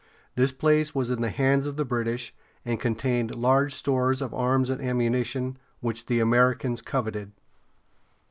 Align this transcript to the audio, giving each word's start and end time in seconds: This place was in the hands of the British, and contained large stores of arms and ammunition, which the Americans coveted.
This 0.33 0.51
place 0.51 0.95
was 0.95 1.11
in 1.11 1.21
the 1.21 1.29
hands 1.29 1.67
of 1.67 1.77
the 1.77 1.85
British, 1.85 2.33
and 2.65 2.79
contained 2.79 3.35
large 3.35 3.75
stores 3.75 4.19
of 4.19 4.33
arms 4.33 4.71
and 4.71 4.81
ammunition, 4.81 5.57
which 5.79 6.07
the 6.07 6.19
Americans 6.19 6.81
coveted. 6.81 7.33